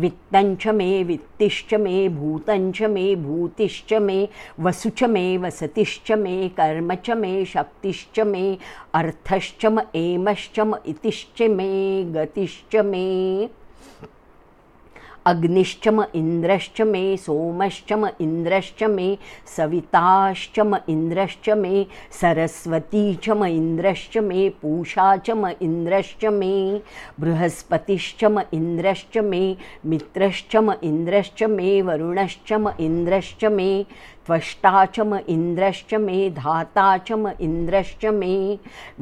वित्तञ्च 0.00 0.66
मे 0.74 1.02
वित्तिश्च 1.02 1.74
मे 1.80 1.96
भूतञ्च 2.08 2.82
मे 2.90 3.14
भूतिश्च 3.24 3.92
मे 4.02 4.26
वसुच 4.58 5.02
मे 5.14 5.36
वसतिश्च 5.36 6.12
मे 6.22 6.36
कर्म 6.58 6.94
च 7.06 7.10
मे 7.20 7.44
शक्तिश्च 7.54 8.20
मे 8.26 8.44
अर्थश्च 8.94 9.66
म 9.66 9.80
एमश्च 9.94 10.60
म 10.60 10.74
इतिश्च 10.86 11.42
मे 11.56 11.72
गतिश्च 12.14 12.76
मे 12.84 13.04
अग्निश्चम 15.26 16.02
इन्द्रश्च 16.14 16.80
मे 16.86 17.16
सोमश्चम 17.16 18.06
इन्द्रश्च 18.20 18.82
मे 18.90 19.06
सविताश्च 19.56 20.58
इन्द्रश्च 20.88 21.48
मे 21.58 21.84
सरस्वती 22.20 23.14
च 23.24 23.36
इन्द्रश्च 23.46 24.18
मे 24.28 24.48
पूषा 24.62 25.16
च 25.16 25.30
म 25.30 25.50
इन्द्रश्च 25.62 26.24
मे 26.40 26.54
बृहस्पतिश्च 27.20 28.24
इन्द्रश्च 28.54 29.18
मे 29.30 29.42
मित्रश्च 29.92 30.56
इन्द्रश्च 30.84 31.42
मे 31.56 31.80
वरुणश्च 31.82 32.52
इन्द्रश्च 32.80 33.44
मे 33.56 33.70
त्वष्टा 34.26 34.84
च 34.94 35.00
म 35.00 35.18
इन्द्रश्च 35.28 35.94
मे 36.00 36.18
धाता 36.36 36.86
च 36.98 37.12
म 37.12 37.30
इन्द्रश्च 37.46 38.04
मे 38.20 38.34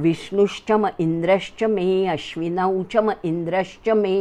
विष्णुश्च 0.07 0.73
म 0.73 0.89
इन्द्रश्च 1.01 1.63
मे 1.75 1.89
अश्विनौ 2.15 2.83
च 2.93 2.97
म 2.97 3.13
इन्द्रश्च 3.25 3.89
मे 4.03 4.17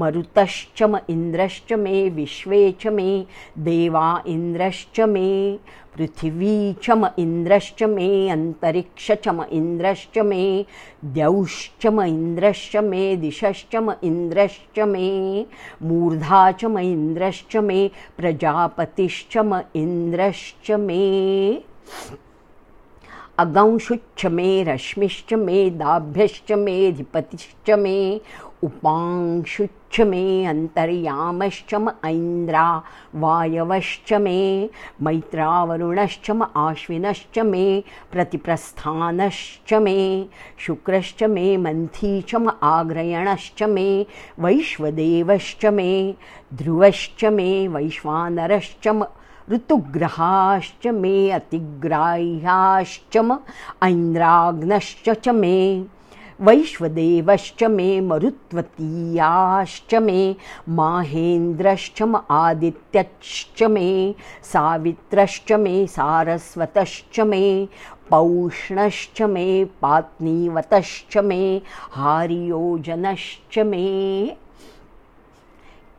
मरुतश्च 0.00 0.82
म 0.82 0.98
इन्द्रश्च 1.16 1.72
मे 1.84 2.08
विश्वे 2.20 2.60
च 2.80 2.94
मे 2.98 3.08
देवा 3.70 4.06
इन्द्रश्च 4.36 5.00
मे 5.14 5.30
पृथिवी 5.96 6.72
च 6.82 6.90
म 6.90 7.06
इन्द्रश्च 7.18 7.82
मे 7.82 8.28
अन्तरिक्ष 8.28 9.10
च 9.12 9.28
म 9.28 9.44
इन्द्रश्च 9.52 10.18
मे, 10.18 10.66
द्यौश्च 11.04 11.86
म 11.86 12.02
इन्द्रश्च 12.02 12.76
मे, 12.76 13.16
दिशश्च 13.16 13.76
म 13.76 13.94
इन्द्रश्च 14.04 14.78
मे, 14.78 15.46
मूर्धा 15.82 16.50
च 16.52 16.64
म 16.64 16.78
इन्द्रश्च 16.78 17.56
मे, 17.56 17.90
प्रजापतिश्च 18.16 19.36
म 19.36 19.60
इन्द्रश्च 19.76 20.70
मे। 20.70 21.62
अगंशुच्च 23.38 24.26
मे, 24.26 24.62
रश्मिश्च 24.62 25.34
मे, 25.34 25.70
दाभ्यश्च 25.70 26.52
मेऽधिपतिश्च 26.52 27.70
मे 27.70 28.20
उपांशुच्च 28.64 30.00
मे 30.10 30.24
अन्तर्यामश्च 30.48 31.74
म 31.74 31.88
ऐन्द्रा 32.04 32.66
वायवश्च 33.22 34.12
मे 34.24 34.40
मैत्रावरुणश्च 35.04 36.30
म 36.30 36.44
आश्विनश्च 36.66 37.38
मे 37.50 37.64
प्रतिप्रस्थानश्च 38.12 39.74
मे 39.86 39.98
शुक्रश्च 40.66 41.22
मे 41.34 41.56
मन्थी 41.66 42.20
च 42.28 42.34
म 42.34 42.50
आग्रयणश्च 42.74 43.62
मे 43.74 43.88
वैश्वदेवश्च 44.46 45.66
मे 45.78 45.92
ध्रुवश्च 46.58 47.24
मे 47.38 47.50
वैश्वानरश्च 47.76 48.88
म 48.88 49.04
ऋतुग्रहाश्च 49.52 50.86
मे 51.00 51.16
अतिग्राह्याश्च 51.38 53.16
म 53.16 53.36
ऐन्द्राग्नश्च 53.82 55.10
च 55.24 55.28
मे 55.42 55.58
वैश्वदेवश्च 56.40 57.62
मे 57.70 58.00
मरुत्वतीयाश्च 58.00 59.94
मे 60.02 60.34
माहेन्द्रश्च 60.76 62.02
म 62.02 62.20
आदित्यश्च 62.30 63.62
मे 63.70 63.90
सावित्रश्च 64.52 65.52
मे 65.64 65.86
सारस्वतश्च 65.90 67.20
मे 67.30 67.44
पौष्णश्च 68.10 69.22
मे 69.30 69.64
पात्नीवतश्च 69.82 71.16
मे 71.24 71.42
हारियोजनश्च 71.92 73.58
मे 73.66 73.86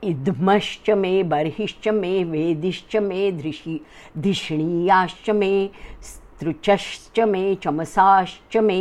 इद्मश्च 0.03 0.89
मे 0.97 1.21
बर्हिश्च 1.31 1.87
मे 1.93 2.23
वेदिश्च 2.23 2.95
मे 3.03 3.31
धृषि 3.31 3.79
धिष्णीयाश्च 4.17 5.29
मे 5.29 5.53
तृचश्च 6.41 7.19
मे 7.19 7.43
चमसाश्च 7.63 8.57
मे 8.63 8.79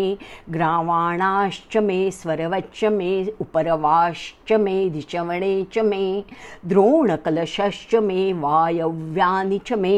ग्रावाणाश्च 0.54 1.76
मे 1.76 2.10
स्वरवच्च 2.12 2.84
मे 2.92 3.12
उपरवाश्च 3.40 4.52
मे 4.60 4.88
दिशवणे 4.94 5.54
च 5.74 5.78
मे 5.90 6.04
द्रोणकलशश्च 6.68 7.94
मे 8.08 8.32
वायव्यानि 8.42 9.58
च 9.66 9.72
मे 9.84 9.96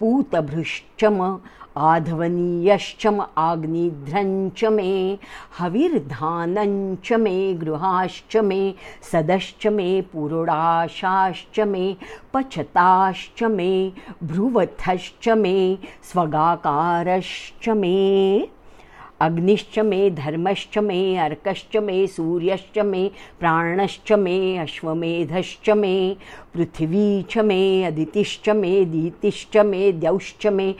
पूतभृश्च 0.00 1.04
म 1.04 1.34
आधवनीयश्चम 1.78 3.20
आग्निध्रञ्च 3.36 4.64
मे, 4.64 5.18
हविर्धानञ्च 5.58 7.12
मे, 7.12 7.54
गृहाश्च 7.54 8.36
मे, 8.36 8.74
सदश्च 9.12 9.66
मे, 9.66 10.00
पुरुडाशाश्च 10.00 11.60
मे, 11.60 11.96
पचताश्च 12.34 13.42
मे, 13.42 13.92
भ्रुवथश्च 14.22 15.28
मे, 15.28 15.78
स्वगाकारश्च 16.02 17.68
मे। 17.68 18.48
अग्निश्च 19.20 19.78
मे, 19.78 20.10
धर्मश्च 20.10 20.78
मे, 20.78 21.16
अर्कश्च 21.16 21.76
मे, 21.76 22.06
सूर्यश्च 22.06 22.78
मे, 22.78 23.10
प्राणश्च 23.40 24.12
मे, 24.12 24.56
अश्वमेधश्च 24.56 25.70
मे, 25.70 26.16
पृथिवी 26.54 27.22
च 27.22 27.38
मे, 27.38 27.82
अदितिश्च 27.82 28.48
मे, 28.48 28.84
दीतिश्च 28.84 29.56
मे, 29.56 29.92
द्यौश्च 29.92 30.46
मे 30.46 30.74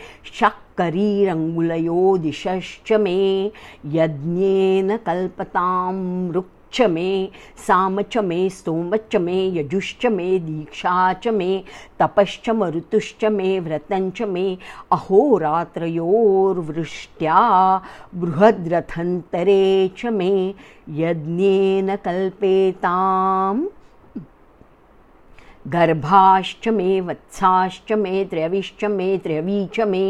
शक्करीरङ्गुलयो 0.78 2.02
दिशश्च 2.22 2.92
मे 3.04 3.18
यज्ञेन 3.94 4.96
कल्पतां 5.06 5.94
रुक् 6.34 6.52
च 6.72 6.86
मे 6.94 7.10
साम 7.66 8.00
च 8.02 8.18
मे 8.28 8.38
स्तोमच्च 8.56 9.16
मे 9.26 9.36
यजुश्च 9.58 10.06
मे 10.16 10.26
दीक्षा 10.48 10.96
च 11.12 11.28
मे 11.38 11.46
तपश्च 12.00 12.50
मरुतुश्च 12.58 13.24
मे 13.36 13.48
व्रतञ्च 13.68 14.18
मे 14.34 14.44
अहोरात्रयोर्वृष्ट्या 14.98 16.02
बृहद्रथन्तरे 18.24 19.64
च 19.98 20.12
मे 20.20 20.30
यज्ञेन 21.00 21.88
कल्पेताम् 22.04 23.66
गर्भाश्च 25.72 26.68
मे 26.76 27.00
वत्साश्च 27.06 27.92
मे 28.02 28.24
त्रयविश्च 28.30 28.84
मे 28.90 29.06
त्रयवी 29.24 29.58
च 29.74 29.86
मे 29.88 30.02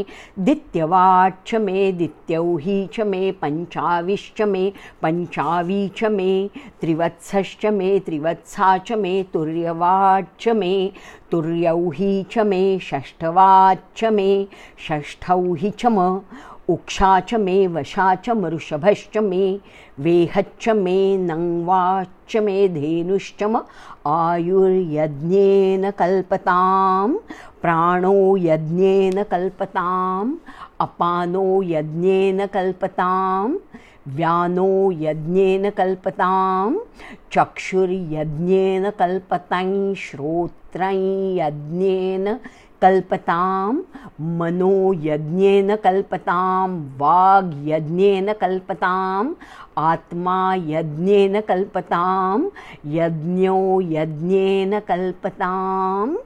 दित्यवाच्च 0.48 1.54
मे 1.64 1.90
दित्यौही 1.98 2.76
च 2.94 3.06
मे 3.10 3.30
पञ्चाविश्च 3.42 4.42
मे 4.52 4.70
पञ्चावी 5.02 5.88
च 5.96 6.10
मे 6.16 6.30
त्रिवत्सश्च 6.80 7.66
मे 7.78 7.98
त्रिवत्सा 8.06 8.76
च 8.78 8.98
मे 9.02 9.22
तुर्यवाच्च 9.34 10.48
मे 10.58 10.74
तुर्यौही 11.32 12.22
च 12.32 12.46
मे 12.52 12.62
षष्ठवाच्च 12.90 14.04
मे 14.18 14.30
षष्ठौहि 14.88 15.70
च 15.78 15.86
म 15.86 16.08
उक्षा 16.70 17.18
च 17.28 17.34
मे 17.40 17.66
वशा 17.74 18.14
च 18.14 18.30
मरुषभश्च 18.38 19.16
मे 19.28 19.44
वेहच्च 20.06 20.68
मे 20.78 20.96
नङ्वाच्च 21.16 22.36
मे 22.46 22.56
धेनुश्च 22.74 23.42
म 23.42 23.62
आयुर्यज्ञेन 24.14 25.90
कल्पतां 25.98 27.08
प्राणो 27.62 28.14
यज्ञेन 28.46 29.22
कल्पताम् 29.30 30.36
अपानो 30.86 31.46
यज्ञेन 31.72 32.46
कल्पतां 32.54 33.48
व्यानो 34.16 34.68
यज्ञेन 35.00 35.68
कल्पतां 35.78 36.70
चक्षुर्यज्ञेन 37.32 38.90
कल्पतं 38.98 39.72
श्रोत्रं 40.04 41.00
कल्पतां 42.82 43.72
मनो 44.38 44.74
यज्ञेन 45.04 45.74
कल्पतां 45.84 46.68
वाग्यज्ञेन 47.00 48.32
कल्पताम् 48.42 49.34
आत्मा 49.90 50.38
यज्ञेन 50.68 51.40
कल्पतां 51.48 52.38
यज्ञो 52.98 53.58
यज्ञेन 53.96 54.78
कल्पताम् 54.88 56.16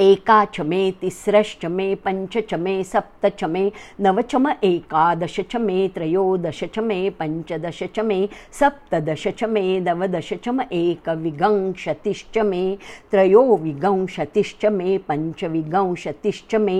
एका 0.00 0.44
च 0.54 0.60
मे 0.66 0.90
तिस्रश्च 1.00 1.64
मे 1.78 1.94
पञ्च 2.04 2.36
च 2.50 2.54
मे 2.60 2.82
सप्त 2.92 3.26
च 3.38 3.44
मे 3.54 3.70
नव 4.00 4.20
च 4.20 4.36
म 4.36 4.52
एकादश 4.64 5.38
च 5.40 5.56
मे 5.64 5.76
त्रयोदश 5.94 6.62
च 6.74 6.78
मे 6.90 6.98
पञ्चदश 7.18 7.82
च 7.96 8.00
मे 8.10 8.18
सप्तदश 8.60 9.26
च 9.38 9.44
मे 9.56 9.64
नवदश 9.88 10.32
च 10.32 10.48
म 10.48 10.62
एकविगंशतिश्च 10.72 12.38
मे 12.52 12.62
त्रयो 13.10 13.42
विगंशतिश्च 13.62 14.64
मे 14.78 14.96
पञ्चविगंशतिश्च 15.08 16.54
मे 16.66 16.78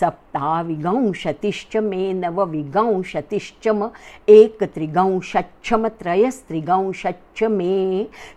सप्ताविगंशतिश्च 0.00 1.76
मे 1.90 2.12
नवविगंशतिश्च 2.22 3.68
म 3.68 3.90
एकत्रिगंशच्च 4.38 5.72
म 5.72 5.88
त्रयस्त्रिगंशच्च 6.00 7.42
मे 7.58 7.76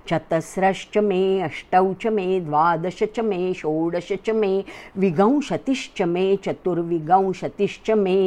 चतस्रश्च 0.10 0.98
मे 1.08 1.24
अष्टौ 1.50 1.86
च 2.02 2.08
मे 2.20 2.40
द्वादश 2.50 3.04
च 3.16 3.20
मे 3.32 3.54
षोडश 3.58 4.12
च 4.26 4.30
मे 4.42 4.54
विगंशतिश्च 4.98 6.02
मे 6.14 6.26
चतुर्विगंशतिश्च 6.46 7.92
मे 8.04 8.18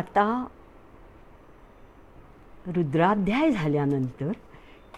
आता 0.00 0.26
रुद्राध्याय 2.66 3.50
झाल्यानंतर 3.50 4.32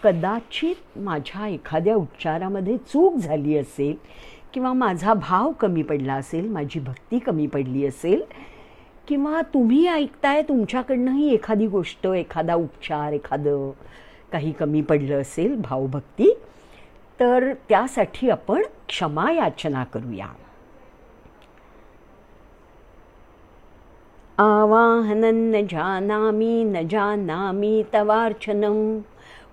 कदाचित 0.03 0.99
माझ्या 0.99 1.47
एखाद्या 1.47 1.95
उच्चारामध्ये 1.95 2.77
चूक 2.77 3.15
झाली 3.15 3.57
असेल 3.57 3.95
किंवा 4.53 4.73
माझा 4.73 5.13
भाव 5.13 5.51
कमी 5.51 5.83
पडला 5.83 6.13
असेल 6.13 6.47
माझी 6.49 6.79
भक्ती 6.79 7.19
कमी 7.19 7.47
पडली 7.47 7.85
असेल 7.85 8.21
किंवा 9.07 9.41
तुम्ही 9.53 9.87
ऐकताय 9.87 10.41
तुमच्याकडनंही 10.41 11.33
एखादी 11.33 11.67
गोष्ट 11.67 12.07
एखादा 12.07 12.55
उपचार 12.55 13.13
एखादं 13.13 13.71
काही 14.31 14.51
कमी 14.51 14.81
पडलं 14.81 15.21
असेल 15.21 15.55
भावभक्ती 15.55 16.33
तर 17.19 17.53
त्यासाठी 17.69 18.29
आपण 18.29 18.61
क्षमा 18.87 19.31
याचना 19.31 19.83
करूया. 19.83 20.27
आवाहनं 24.39 25.31
न 25.31 25.67
जानामि 25.67 26.63
न 26.63 26.87
जानामि 26.87 27.85
तवार्चनं। 27.93 29.01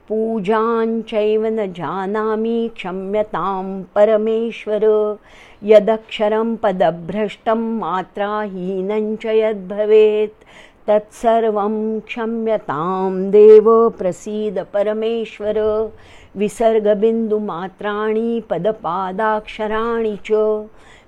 पूजाञ्चैव 0.08 1.46
न 1.46 1.72
जानामि 1.72 2.70
क्षम्यतां 2.76 3.82
परमेश्वर। 3.94 5.16
यदक्षरं 5.64 6.56
पदभ्रष्टं 6.56 7.78
मात्राहीनं 7.78 9.16
च 9.16 9.26
यद्भवेत्। 9.26 10.44
तत्सर्वं 10.88 12.00
क्षम्यतां 12.00 13.30
देव 13.30 13.90
प्रसीद 13.90 14.58
परमेश्वर। 14.58 15.90
विसर्गबिन्दुमात्राणि 16.36 18.42
पदपादाक्षराणि 18.50 20.16
च 20.16 20.28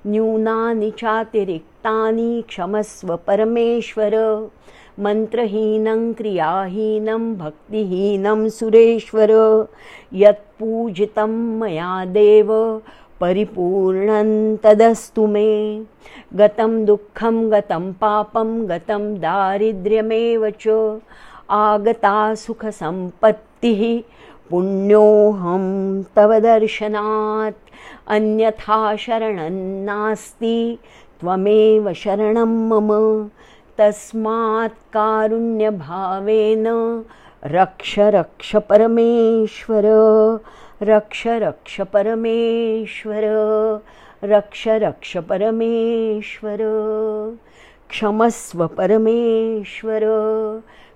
न्यूनानि 0.07 0.91
चातिरिक्तानि 0.91 2.45
क्षमस्व 2.49 3.17
परमेश्वर। 3.17 4.15
मन्त्रहीनं 5.01 6.13
क्रियाहीनं 6.13 7.35
भक्तिहीनं 7.37 8.49
सुरेश्वर। 8.49 9.31
यत्पूजितं 10.15 11.33
मया 11.61 12.05
देव 12.05 12.81
परिपूर्णं 13.21 14.57
तदस्तु 14.57 15.27
मे। 15.27 15.83
गतं 16.35 16.85
दुःखं 16.85 17.53
गतं 17.53 17.93
पापं 17.93 18.69
गतं 18.69 19.15
दारिद्र्यमेव 19.15 20.51
च। 20.51 20.99
आगता 21.51 22.35
सुखसम्पत्तिः 22.35 24.03
पुण्योऽहं 24.51 26.03
तव 26.03 26.39
दर्शनात् 26.39 27.66
अन्यथा 28.07 28.97
शरणं 28.99 29.57
नास्ति 29.85 30.79
त्वमेव 31.21 31.93
शरणं 31.93 32.53
मम। 32.69 32.91
तस्मात् 33.79 34.93
कारुण्यभावेन 34.95 36.67
रक्ष 37.45 37.99
रक्ष 37.99 38.57
परमेश्वर 38.57 39.85
रक्ष 40.83 41.27
रक्ष 41.27 41.81
परमेश्वर 41.81 43.25
रक्ष 44.25 44.69
रक्ष 44.69 45.17
परमेश्वर। 45.17 46.59
क्षमस्व 47.91 48.67
परमेश्वर 48.67 50.05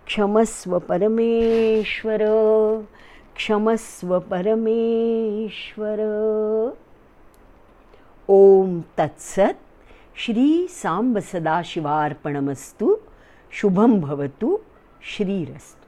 क्षमस्व 0.07 0.79
परमेश्वर 0.79 2.23
क्षमस्व 3.41 4.19
परमेश्वर। 4.21 6.01
ॐ 8.29 8.81
तत्सत्। 8.97 9.63
श्रीसाम्ब 10.17 11.19
सदाशिवार्पणमस्तु 11.21 12.89
शुभं 13.51 14.01
भवतु। 14.01 14.59
श्रीरस्तु 15.03 15.80